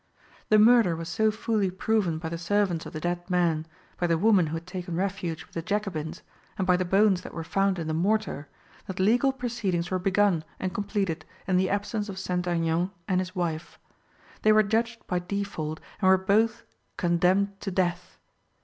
The 0.49 0.57
murder 0.57 0.95
was 0.95 1.09
so 1.09 1.29
fully 1.29 1.69
proven 1.69 2.17
by 2.17 2.29
the 2.29 2.37
servants 2.39 2.87
of 2.87 2.93
the 2.93 2.99
dead 2.99 3.29
man, 3.29 3.67
by 3.99 4.07
the 4.07 4.17
woman 4.17 4.47
who 4.47 4.55
had 4.55 4.65
taken 4.65 4.95
refuge 4.95 5.45
with 5.45 5.53
the 5.53 5.61
Jacobins, 5.61 6.23
and 6.57 6.65
by 6.65 6.75
the 6.75 6.83
bones 6.85 7.21
that 7.21 7.35
were 7.35 7.43
found 7.43 7.77
in 7.77 7.85
the 7.85 7.93
mortar, 7.93 8.47
that 8.87 8.99
legal 8.99 9.31
proceedings 9.31 9.91
were 9.91 9.99
begun 9.99 10.43
and 10.59 10.73
completed 10.73 11.23
in 11.47 11.57
the 11.57 11.69
absence 11.69 12.09
of 12.09 12.17
St. 12.17 12.47
Aignan 12.47 12.89
and 13.07 13.21
his 13.21 13.35
wife. 13.35 13.77
They 14.41 14.51
were 14.51 14.63
judged 14.63 15.05
by 15.05 15.19
default 15.19 15.79
and 16.01 16.09
were 16.09 16.17
both 16.17 16.63
condemned 16.97 17.59
to 17.61 17.69
death. 17.69 18.17